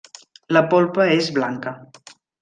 [0.55, 1.75] La polpa és blanca.